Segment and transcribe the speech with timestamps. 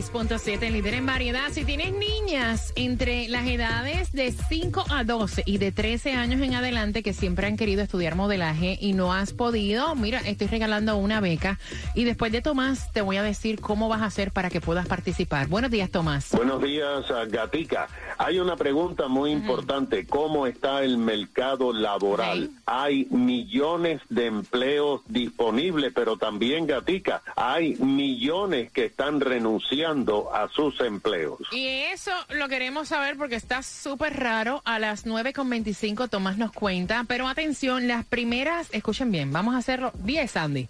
[0.00, 1.50] Sol 106.7, líder en variedad.
[1.50, 6.54] Si tienes niñas entre las edades de 5 a 12 y de 13 años en
[6.54, 11.20] adelante que siempre han querido estudiar modelaje y no has podido, mira, estoy regalando una
[11.20, 11.58] beca.
[11.94, 14.86] Y después de Tomás, te voy a decir cómo vas a hacer para que puedas
[14.86, 15.48] participar.
[15.48, 16.30] Buenos días, Tomás.
[16.32, 17.88] Buenos días, ah, Gatica.
[18.16, 20.06] Hay una pregunta muy importante.
[20.06, 22.50] ¿Cómo está el mercado laboral?
[22.64, 30.80] Hay millones de empleos disponibles, pero también, Gatica, hay millones que están renunciando a sus
[30.80, 31.38] empleos.
[31.50, 34.62] Y eso lo queremos saber porque está súper raro.
[34.64, 37.04] A las 9.25 Tomás nos cuenta.
[37.08, 40.68] Pero atención, las primeras, escuchen bien, vamos a hacerlo 10, Andy.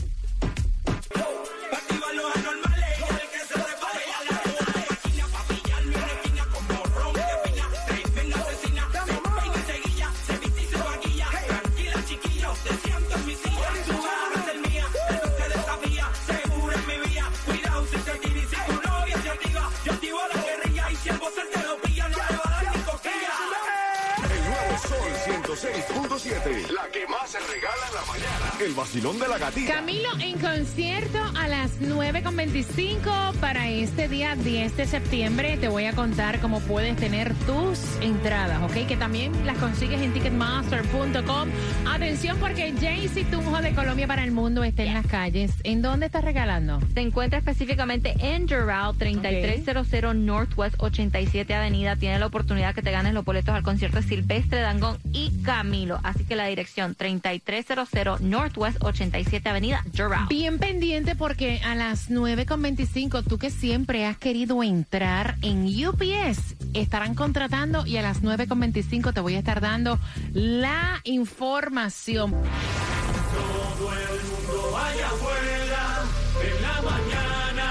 [26.26, 26.70] 106.7.
[26.70, 28.45] La que más se regala en la mañana.
[28.58, 29.74] El vacilón de la gatita.
[29.74, 35.58] Camilo en concierto a las 9.25 para este día 10 de septiembre.
[35.58, 38.86] Te voy a contar cómo puedes tener tus entradas, ¿ok?
[38.88, 41.50] Que también las consigues en ticketmaster.com.
[41.86, 45.52] Atención porque Jaycee Tunjo de Colombia para el Mundo está en las calles.
[45.62, 46.80] ¿En dónde estás regalando?
[46.94, 51.96] Se encuentra específicamente en Doral, 3300 Northwest 87 Avenida.
[51.96, 56.00] Tiene la oportunidad que te ganes los boletos al concierto Silvestre Dangón y Camilo.
[56.02, 58.45] Así que la dirección 3300 Northwest
[58.80, 60.26] 87 Avenida, Doral.
[60.28, 67.14] Bien pendiente porque a las 9.25 tú que siempre has querido entrar en UPS estarán
[67.14, 69.98] contratando y a las 9.25 te voy a estar dando
[70.32, 72.30] la información.
[72.30, 76.04] Todo el mundo vaya afuera,
[76.42, 77.68] en la mañana,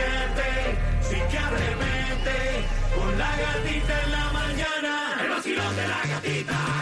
[1.01, 2.65] sí que arremete,
[2.95, 4.34] con la gatita en la
[6.25, 6.74] vacilón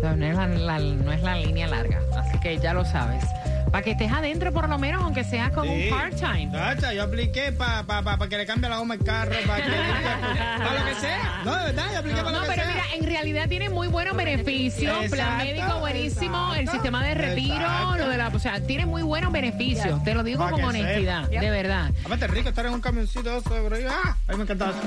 [0.01, 3.23] no es la- no es la línea larga, así que ya lo sabes.
[3.71, 5.83] Para que estés adentro por lo menos, aunque sea con Sí.
[5.85, 6.49] un part-time.
[6.51, 9.63] Tacha, yo apliqué para pa, pa, pa que le cambie la goma al carro, para
[9.65, 11.41] que para lo que sea.
[11.45, 12.71] No, de verdad, yo apliqué para No, lo que pero sea.
[12.73, 14.97] mira, en realidad tiene muy buenos beneficios.
[14.97, 17.97] Plan Exacto, médico buenísimo, el exacto, sistema de retiro, exacto.
[17.97, 20.03] lo de la, o sea, tiene muy buenos beneficios.
[20.03, 21.41] Te lo digo Pa' con que honestidad, sepa.
[21.41, 21.91] de verdad.
[22.05, 24.79] Aparte, rico estar en un camioncito eso, pero yo, ah, a mí me encantaba eso.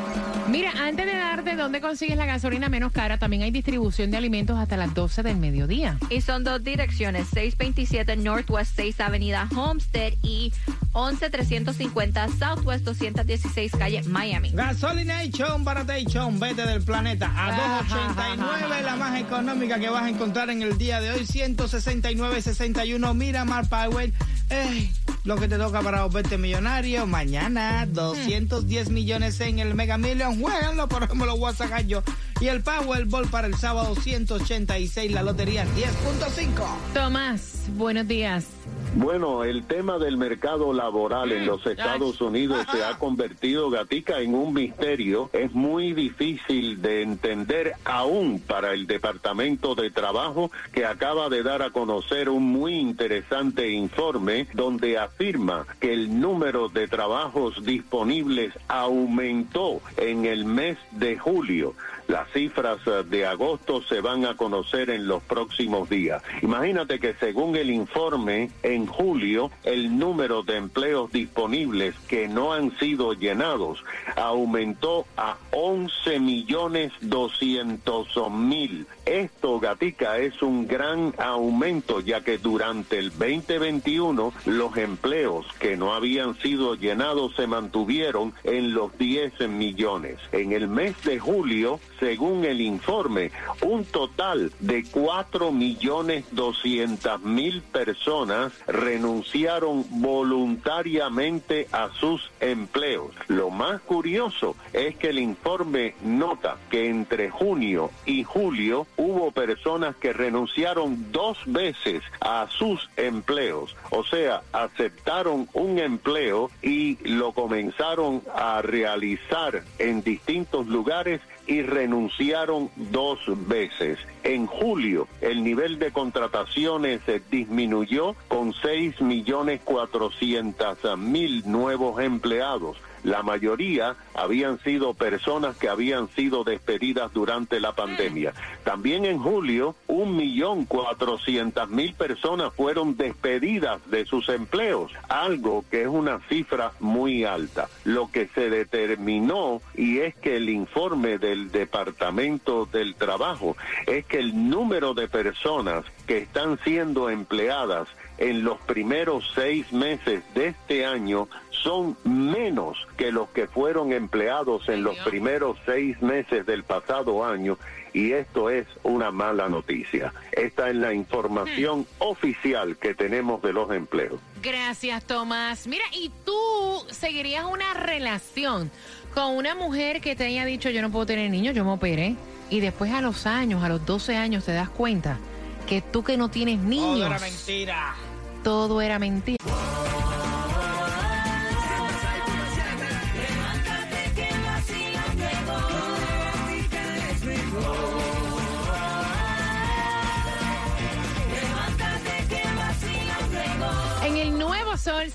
[0.48, 4.58] Mira, antes de darte dónde consigues la gasolina menos cara, también hay distribución de alimentos
[4.58, 5.98] hasta las 12 del mediodía.
[6.10, 10.52] Y son dos direcciones, 627 Northwest 6 Avenida Homestead y
[10.92, 14.50] 11350 Southwest 216 Calle Miami.
[14.52, 20.62] Gasolination, Baratation, vete del planeta a 2.89, la más económica que vas a encontrar en
[20.62, 24.12] el día de hoy, 169.61, Miramar Power.
[24.50, 24.92] Ey,
[25.24, 30.88] lo que te toca para volverte millonario, mañana 210 millones en el Mega Million, jueganlo,
[30.88, 32.02] por ejemplo, lo voy a sacar yo.
[32.42, 36.92] Y el Powerball para el sábado 186, la lotería 10.5.
[36.92, 38.48] Tomás, buenos días.
[38.96, 44.34] Bueno, el tema del mercado laboral en los Estados Unidos se ha convertido, Gatica, en
[44.34, 45.30] un misterio.
[45.32, 51.62] Es muy difícil de entender aún para el Departamento de Trabajo que acaba de dar
[51.62, 59.80] a conocer un muy interesante informe donde afirma que el número de trabajos disponibles aumentó
[59.96, 61.74] en el mes de julio.
[62.08, 66.22] Las cifras eh, de agosto se van a conocer en los próximos días.
[66.42, 72.76] Imagínate que según el informe, en julio el número de empleos disponibles que no han
[72.78, 73.84] sido llenados
[74.16, 78.86] aumentó a 11 millones 200 mil.
[79.04, 85.94] Esto, Gatica, es un gran aumento ya que durante el 2021 los empleos que no
[85.94, 90.18] habían sido llenados se mantuvieron en los 10 millones.
[90.32, 93.30] En el mes de julio, según el informe,
[93.62, 103.12] un total de 4 millones 200 mil personas renunciaron voluntariamente a sus empleos.
[103.28, 109.94] Lo más curioso es que el informe nota que entre junio y julio hubo personas
[109.94, 118.22] que renunciaron dos veces a sus empleos, o sea, aceptaron un empleo y lo comenzaron
[118.34, 123.18] a realizar en distintos lugares y renunciaron dos
[123.48, 123.98] veces.
[124.22, 132.76] En julio, el nivel de contrataciones eh, disminuyó con 6 millones 400 mil nuevos empleados.
[133.04, 138.32] La mayoría habían sido personas que habían sido despedidas durante la pandemia.
[138.64, 145.82] También en julio, un millón cuatrocientas mil personas fueron despedidas de sus empleos, algo que
[145.82, 147.68] es una cifra muy alta.
[147.84, 153.56] Lo que se determinó, y es que el informe del Departamento del Trabajo,
[153.86, 157.88] es que el número de personas que están siendo empleadas
[158.22, 164.68] en los primeros seis meses de este año son menos que los que fueron empleados
[164.68, 167.58] en los primeros seis meses del pasado año
[167.92, 170.14] y esto es una mala noticia.
[170.30, 174.20] Esta es la información oficial que tenemos de los empleos.
[174.40, 175.66] Gracias, Tomás.
[175.66, 178.70] Mira, ¿y tú seguirías una relación
[179.14, 182.14] con una mujer que te haya dicho yo no puedo tener niños, yo me operé?
[182.50, 185.18] Y después a los años, a los 12 años, te das cuenta
[185.66, 187.94] que tú que no tienes niños, era mentira.
[188.42, 189.38] Todo era mentira.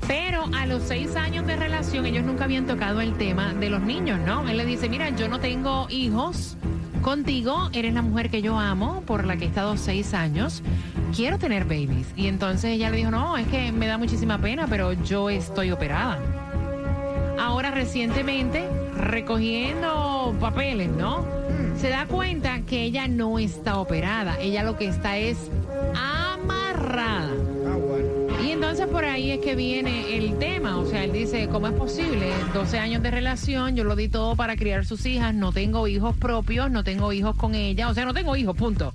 [0.06, 3.80] Pero a los seis años de relación, ellos nunca habían tocado el tema de los
[3.80, 4.46] niños, ¿no?
[4.48, 6.56] Él le dice, mira, yo no tengo hijos
[7.00, 10.62] contigo, eres la mujer que yo amo, por la que he estado seis años,
[11.14, 12.06] quiero tener babies.
[12.16, 15.70] Y entonces ella le dijo, no, es que me da muchísima pena, pero yo estoy
[15.70, 16.18] operada.
[17.38, 21.24] Ahora recientemente, recogiendo papeles, ¿no?
[21.76, 25.50] Se da cuenta que ella no está operada, ella lo que está es
[25.94, 27.32] amarrada.
[28.74, 32.32] Entonces por ahí es que viene el tema, o sea, él dice, ¿cómo es posible?
[32.54, 36.16] 12 años de relación, yo lo di todo para criar sus hijas, no tengo hijos
[36.16, 38.92] propios, no tengo hijos con ella, o sea, no tengo hijos, punto.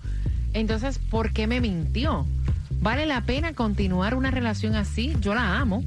[0.52, 2.28] Entonces, ¿por qué me mintió?
[2.82, 5.16] ¿Vale la pena continuar una relación así?
[5.22, 5.82] Yo la amo.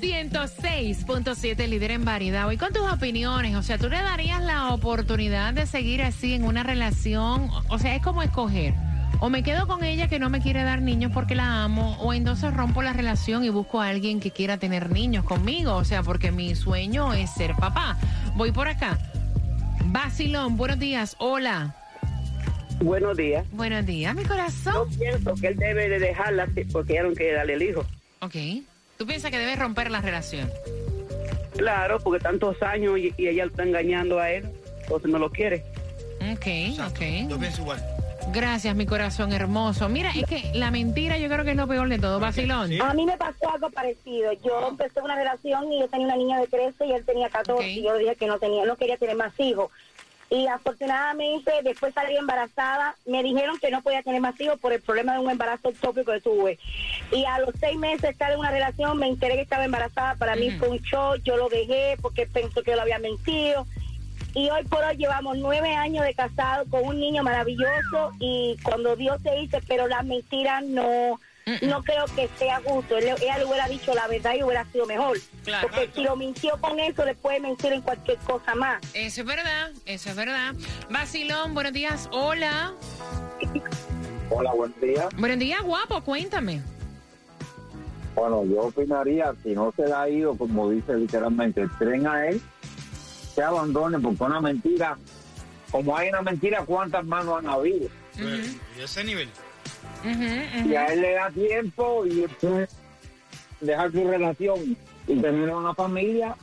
[0.00, 2.44] Sol 106.7, líder en variedad.
[2.44, 3.56] Voy con tus opiniones.
[3.56, 7.50] O sea, ¿tú le darías la oportunidad de seguir así en una relación?
[7.68, 8.74] O sea, es como escoger.
[9.20, 12.12] O me quedo con ella que no me quiere dar niños porque la amo, o
[12.14, 15.74] entonces rompo la relación y busco a alguien que quiera tener niños conmigo.
[15.74, 17.96] O sea, porque mi sueño es ser papá.
[18.36, 18.98] Voy por acá.
[19.86, 21.16] Basilón, buenos días.
[21.18, 21.74] Hola.
[22.80, 23.44] Buenos días.
[23.50, 24.88] Buenos días, mi Yo corazón.
[24.96, 27.84] pienso que él debe de dejarla porque ya no quiere darle el hijo.
[28.20, 28.36] Ok.
[28.98, 30.50] ¿Tú piensas que debes romper la relación?
[31.56, 34.48] Claro, porque tantos años y, y ella está engañando a él,
[34.82, 35.62] entonces no lo quiere.
[36.32, 36.94] Ok, Exacto.
[37.00, 37.30] ok.
[37.30, 37.80] Yo pienso igual.
[38.32, 39.88] Gracias, mi corazón hermoso.
[39.88, 42.68] Mira, es que la mentira yo creo que es lo peor de todo, Basilón.
[42.68, 42.78] Sí.
[42.82, 44.32] A mí me pasó algo parecido.
[44.44, 47.52] Yo empecé una relación y yo tenía una niña de 13 y él tenía 14
[47.52, 47.64] Ok.
[47.70, 49.70] y yo dije que no tenía, no quería tener más hijos.
[50.30, 52.94] Y afortunadamente después salí embarazada.
[53.06, 56.12] Me dijeron que no podía tener más hijos por el problema de un embarazo tópico
[56.12, 56.58] que tuve.
[57.12, 60.16] Y a los seis meses de estar en una relación me enteré que estaba embarazada.
[60.16, 61.16] Para mí fue un show.
[61.24, 63.66] Yo lo dejé porque pensó que yo lo había mentido.
[64.34, 68.94] Y hoy por hoy llevamos nueve años de casado con un niño maravilloso y cuando
[68.94, 71.18] Dios se dice, pero las mentiras no,
[71.62, 72.96] no creo que sea justo.
[72.98, 75.18] Él- ella le hubiera dicho la verdad y hubiera sido mejor.
[75.44, 75.68] Claro.
[75.68, 78.80] Porque si lo mintió con eso, le puede mentir en cualquier cosa más.
[78.94, 80.54] Eso es verdad, eso es verdad.
[80.90, 82.08] Basilón, buenos días.
[82.12, 82.72] Hola.
[84.30, 85.08] Hola, buen día.
[85.16, 86.60] Buenos días, guapo, cuéntame.
[88.14, 92.26] Bueno, yo opinaría, si no se le ha ido, como dice literalmente, el tren a
[92.26, 92.40] él,
[93.34, 94.98] se abandone, porque una mentira,
[95.70, 97.88] como hay una mentira, ¿cuántas manos han habido?
[98.18, 99.28] Y ese nivel.
[100.04, 102.70] Y a él le da tiempo y después
[103.60, 104.76] dejar su relación
[105.06, 106.36] y tener una familia,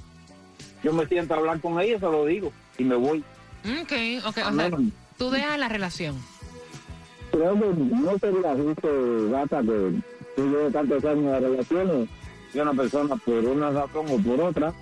[0.84, 3.24] yo me siento a hablar con ella, se lo digo, y me voy.
[3.82, 3.94] Ok,
[4.26, 4.28] ok.
[4.28, 4.72] O sea,
[5.18, 6.16] tú dejas la relación.
[7.32, 9.94] Creo que no sería justo, gata, que
[10.36, 12.10] tú lleves tantos años de relaciones
[12.54, 14.74] y una persona por una razón o por otra,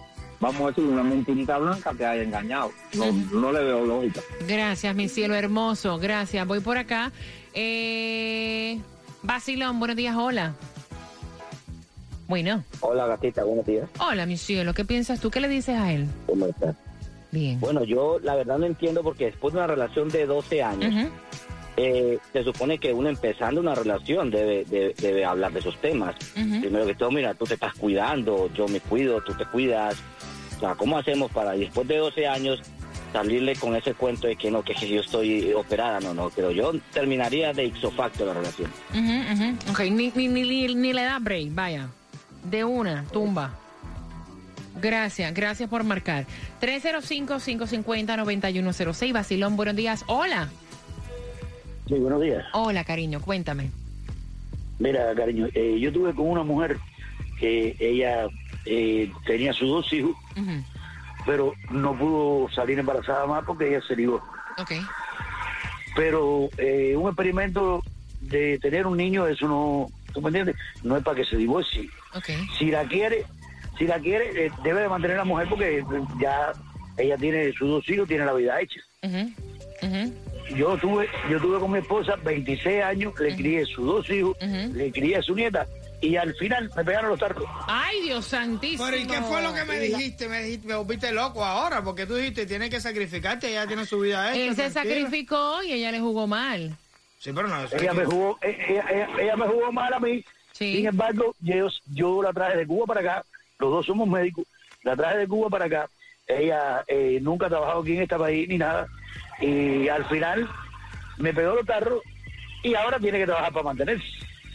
[0.44, 2.72] vamos a decir, una mentirita blanca te haya engañado.
[2.94, 4.22] No, no le veo lógica.
[4.48, 5.98] Gracias, mi cielo hermoso.
[5.98, 6.46] Gracias.
[6.46, 7.12] Voy por acá.
[7.54, 8.80] Eh,
[9.22, 10.16] Basilón, buenos días.
[10.16, 10.54] Hola.
[12.28, 12.64] Bueno.
[12.82, 13.90] Hola, gatita, buenos días.
[14.00, 14.74] Hola, mi cielo.
[14.74, 15.32] ¿Qué piensas tú?
[15.32, 16.08] ¿Qué le dices a él?
[16.26, 16.76] ¿Cómo estás?
[17.32, 17.60] Bien.
[17.60, 21.10] Bueno, yo la verdad no entiendo porque después de una relación de 12 años,
[21.78, 26.16] eh, se supone que uno empezando una relación debe, debe, debe hablar de esos temas.
[26.34, 29.96] Primero que todo, mira, tú te estás cuidando, yo me cuido, tú te cuidas.
[30.64, 32.62] Sea, ¿cómo hacemos para después de 12 años
[33.12, 36.00] salirle con ese cuento de que no, que yo estoy operada?
[36.00, 38.72] No, no, pero yo terminaría de ipso facto la relación.
[38.92, 39.72] Ujú.
[39.72, 41.90] Ok, ni, ni, ni, ni- ni le da break, vaya.
[42.46, 43.56] De una, tumba.
[44.82, 46.26] Gracias, gracias por marcar.
[46.62, 49.12] 305-550-9106.
[49.12, 50.06] Basilón, buenos días.
[50.08, 50.48] Hola.
[51.90, 52.46] Sí, buenos días.
[52.54, 53.70] Hola, cariño, cuéntame.
[54.80, 56.78] Mira, cariño, eh, yo tuve con una mujer
[57.38, 58.28] que ella
[58.66, 60.16] eh, tenía sus dos hijos,
[61.26, 64.22] pero no pudo salir embarazada más porque ella se ligó.
[64.58, 64.72] Ok.
[65.96, 67.84] Pero eh, un experimento
[68.20, 70.56] de tener un niño, eso no, ¿tú me entiendes?
[70.82, 71.90] No es para que se divorcie.
[72.14, 72.30] Ok.
[72.58, 73.26] Si la quiere,
[73.78, 75.84] si la quiere, eh, debe de mantener a la mujer porque
[76.20, 76.54] ya
[76.98, 78.80] ella tiene sus dos hijos, tiene la vida hecha.
[79.04, 79.32] Ujú,
[79.82, 80.14] ujú.
[80.56, 84.92] Yo tuve, yo tuve con mi esposa 26 años, le crié sus dos hijos, le
[84.92, 85.68] crié a su nieta
[86.04, 87.46] y al final me pegaron los tartos.
[87.68, 88.86] Ay, Dios santísimo.
[88.86, 90.28] Pero ¿y qué fue lo que me dijiste?
[90.28, 94.00] Me, dijiste, me volviste loco ahora, porque tú dijiste, tiene que sacrificarte, ella tiene su
[94.02, 94.42] vida hecha.
[94.44, 94.84] Él se tranquila.
[94.96, 96.76] sacrificó y ella le jugó mal.
[97.20, 100.24] Sí, pero no, Ella me jugó, eh, ella, ella- ella me jugó mal a mí.
[100.52, 100.76] Sí.
[100.76, 103.26] Sin embargo, yo, yo la traje de Cuba para acá,
[103.60, 104.46] los dos somos médicos,
[104.84, 105.90] la traje de Cuba para acá.
[106.28, 108.88] Ella eh, nunca ha trabajado aquí en este país ni nada.
[109.40, 110.50] Y al final
[111.18, 112.02] me pegó los tarros
[112.62, 114.06] y ahora tiene que trabajar para mantenerse.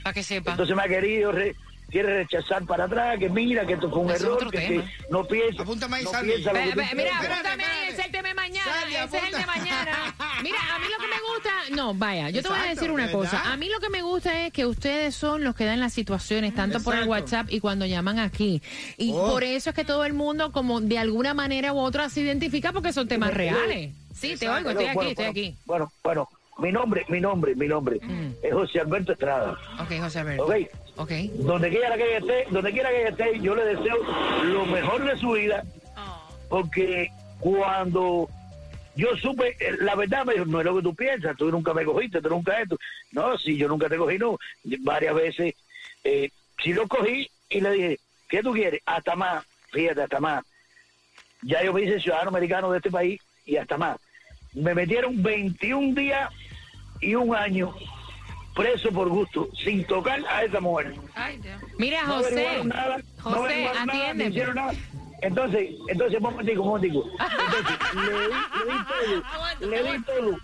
[0.09, 0.51] Para que sepa.
[0.53, 1.55] Entonces me ha querido, re-
[1.91, 5.25] quiere rechazar para atrás, que mira, que esto fue un es error, otro que, no
[5.27, 6.33] piensa, Apúntame ahí, no Sandy.
[6.33, 7.89] piensa lo Ve- que tú ve- mira, apúntame, espérate.
[7.89, 8.73] ese es el tema de mañana.
[8.81, 9.57] Sandy, ese es el de apunta.
[9.59, 10.15] mañana.
[10.43, 13.07] Mira, a mí lo que me gusta, no, vaya, yo te voy a decir una
[13.07, 13.19] ¿verdad?
[13.19, 13.53] cosa.
[13.53, 16.55] A mí lo que me gusta es que ustedes son los que dan las situaciones,
[16.55, 17.09] tanto por el.
[17.09, 18.63] WhatsApp y cuando llaman aquí.
[18.99, 19.31] Y Oh.
[19.31, 22.73] por eso es que todo el mundo, como de alguna manera u otra, se identifica
[22.73, 23.93] porque son temas reales.
[24.15, 25.57] Sí, te oigo, estoy aquí, Bueno, estoy bueno, aquí.
[25.65, 28.31] Bueno, bueno, mi nombre, mi nombre, mi nombre Mm.
[28.43, 29.57] es José Alberto Estrada.
[29.81, 30.45] Ok, José Alberto.
[30.45, 30.55] ¿Ok?
[30.97, 31.11] Ok.
[31.35, 33.97] Donde quiera que ella esté, donde quiera que ella esté, yo le deseo
[34.45, 35.63] lo mejor de su vida,
[36.49, 38.29] porque cuando
[38.97, 41.73] yo supe, eh, la verdad me dijo, no es lo que tú piensas, tú nunca
[41.73, 42.77] me cogiste, tú nunca esto.
[43.13, 44.37] No, si yo nunca te cogí, no.
[44.81, 45.55] Varias veces,
[46.03, 46.31] eh,
[46.63, 47.99] si lo cogí y le dije,
[48.29, 48.81] ¿qué tú quieres?
[48.87, 50.45] Hasta más, fíjate, hasta más.
[51.43, 53.97] Ya yo me hice ciudadano americano de este país y hasta más.
[54.55, 56.29] Me metieron 21 días
[57.01, 57.75] y un año
[58.55, 60.95] preso por gusto, sin tocar a esa mujer.
[61.79, 64.73] Mira, No José, nada, no José, averiguaron nada.
[65.21, 67.05] Entonces, entonces, un momentico, un momentico.
[67.11, 68.19] Entonces, le di,
[68.67, 70.39] le di todo, le di todo.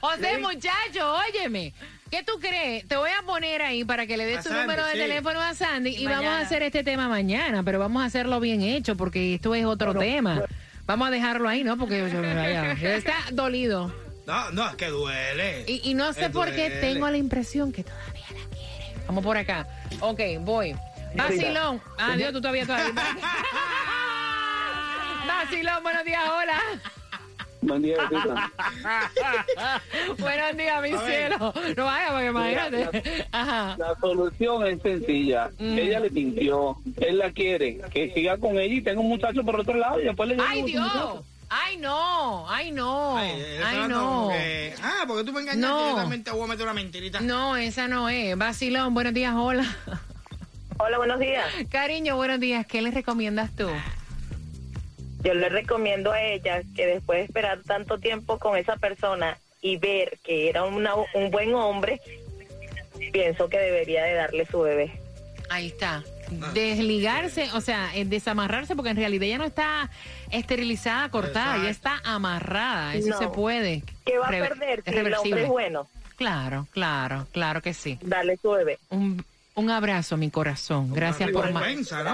[0.00, 1.72] José, muchacho, óyeme.
[2.10, 2.86] ¿Qué tú crees?
[2.86, 4.98] Te voy a poner ahí para que le des A tu Sandy, número de sí.
[4.98, 8.38] teléfono a Sandy y, Y vamos a hacer este tema mañana, pero vamos a hacerlo
[8.38, 10.42] bien hecho porque esto es otro tema.
[10.86, 11.76] Vamos a dejarlo ahí, ¿no?
[11.76, 13.92] Porque yo- vaya, está dolido.
[14.26, 15.64] No, no, es que duele.
[15.66, 18.94] Y, y no sé por qué tengo la impresión que todavía la quiere.
[19.06, 19.66] Vamos por acá.
[20.00, 20.74] Ok, voy.
[21.14, 21.80] Vacilón.
[21.98, 22.92] Ah, Dios, tú todavía todavía.
[25.26, 26.60] Vacilón, buenos días, hola.
[27.60, 27.96] Buen día,
[30.18, 31.28] buenos días, mi A ver.
[31.30, 31.54] cielo.
[31.76, 33.26] No vaya, porque imagínate.
[33.32, 33.76] Ajá.
[33.78, 35.50] La solución es sencilla.
[35.58, 35.78] Mm.
[35.78, 36.76] Ella le mintió.
[37.00, 37.80] Él la quiere.
[37.90, 40.62] Que siga con ella y tenga un muchacho por otro lado y después le ¡Ay,
[40.64, 41.20] Dios!
[41.56, 42.50] ¡Ay, no!
[42.50, 43.16] ¡Ay, no!
[43.16, 44.28] Ay, él está ¡Ay, hablando no!
[44.30, 45.90] que, ah, porque tú me engañaste, No.
[45.90, 47.20] yo también te voy a meter una mentirita.
[47.20, 48.36] No, esa no es.
[48.36, 49.64] Vacilón, buenos días, hola.
[50.78, 51.46] Hola, buenos días.
[51.70, 52.66] Cariño, buenos días.
[52.66, 53.68] ¿Qué le recomiendas tú?
[55.22, 59.76] Yo le recomiendo a ella que después de esperar tanto tiempo con esa persona y
[59.76, 62.00] ver que era una- un buen hombre,
[63.12, 65.00] pienso que debería de darle su bebé.
[65.48, 66.02] Ahí está.
[66.52, 69.90] Desligarse, o sea, eh, desamarrarse, porque en realidad ella no está
[70.30, 72.94] esterilizada, cortada, ella está amarrada.
[72.94, 73.18] Eso No.
[73.18, 73.82] se puede.
[74.04, 75.42] ¿Qué va a perder es si el hombre reversible.
[75.42, 75.88] es bueno?
[76.16, 77.98] Claro, claro, claro que sí.
[78.02, 78.78] Darle su bebé.
[78.90, 79.24] Un,
[79.56, 80.92] un abrazo, mi corazón.
[80.92, 81.60] Gracias por ¿no?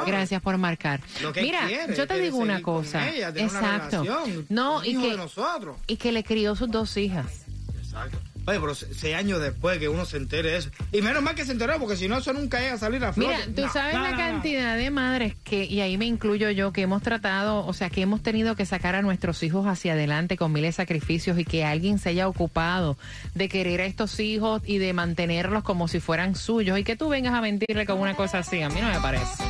[0.07, 1.01] gracias por marcar.
[1.21, 3.09] Lo que Mira, quiere, yo te digo una cosa.
[3.09, 4.03] ella, tener una Exacto.
[4.05, 5.77] relación, no, un y que nosotros.
[5.87, 7.45] y que le crió sus dos hijas.
[7.79, 8.19] Exacto.
[8.47, 10.71] Oye, pero se- seis años después que uno se entere de eso.
[10.93, 13.13] Y menos mal que se enteró, porque si no, eso nunca iba a salir a
[13.13, 13.33] flote.
[13.35, 14.23] Mira, tú No, sabes no, la no, no.
[14.23, 18.01] cantidad de madres que, y ahí me incluyo yo, que hemos tratado, o sea, que
[18.03, 21.65] hemos tenido que sacar a nuestros hijos hacia adelante con miles de sacrificios y que
[21.65, 22.97] alguien se haya ocupado
[23.35, 27.09] de querer a estos hijos y de mantenerlos como si fueran suyos y que tú
[27.09, 29.45] vengas a mentirle con una cosa así, a mí no me parece.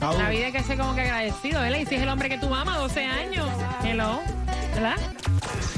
[0.00, 0.18] Aún.
[0.22, 1.78] La vida hay que ser como que agradecido, ¿verdad?
[1.78, 3.46] Y si es el hombre que tú amas, 12 años,
[3.84, 4.20] hello,
[4.74, 4.96] ¿verdad?